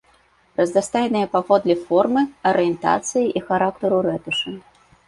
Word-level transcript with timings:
Разнастайныя 0.61 1.27
паводле 1.35 1.75
формы, 1.85 2.21
арыентацыі 2.53 3.25
і 3.37 3.49
характару 3.53 4.05
рэтушы. 4.09 4.61